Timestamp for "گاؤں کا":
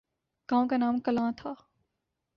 0.49-0.77